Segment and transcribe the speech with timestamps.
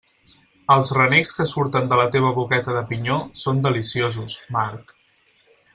[0.75, 4.97] Els renecs que surten de la teva boqueta de pinyó són deliciosos, Marc.